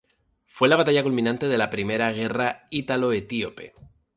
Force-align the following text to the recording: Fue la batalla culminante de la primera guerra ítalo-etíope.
Fue 0.45 0.67
la 0.67 0.77
batalla 0.77 1.03
culminante 1.03 1.47
de 1.47 1.59
la 1.59 1.69
primera 1.69 2.11
guerra 2.11 2.65
ítalo-etíope. 2.71 3.75